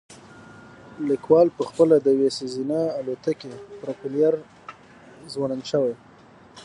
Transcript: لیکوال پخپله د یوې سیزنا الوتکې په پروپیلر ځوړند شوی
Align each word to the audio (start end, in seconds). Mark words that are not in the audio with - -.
لیکوال 1.09 1.47
پخپله 1.57 1.95
د 2.01 2.05
یوې 2.15 2.29
سیزنا 2.39 2.81
الوتکې 2.99 3.51
په 3.67 3.73
پروپیلر 3.81 4.33
ځوړند 5.33 5.63
شوی 5.71 5.93